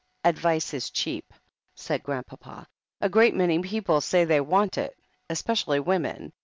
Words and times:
"Advice 0.23 0.73
is 0.73 0.89
cheap," 0.89 1.31
said 1.75 2.01
Grandpapa. 2.01 2.67
"A 3.01 3.07
great 3.07 3.35
many 3.35 3.59
people 3.59 4.01
say 4.01 4.25
they 4.25 4.41
want 4.41 4.75
it, 4.79 4.97
especially 5.29 5.79
women. 5.79 6.33